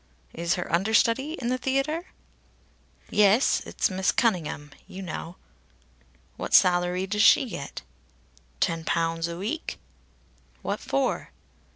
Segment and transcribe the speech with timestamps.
[0.33, 2.07] "Is her understudy in the theatre?"
[3.11, 3.61] "Yes.
[3.67, 5.35] It's Miss Cunningham, you knaow."
[6.37, 7.83] "What salary does she get?"
[8.59, 9.77] "Ten pounds a week."
[10.63, 11.29] "What for?"